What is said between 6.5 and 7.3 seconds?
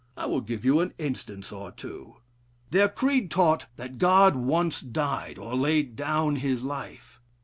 life.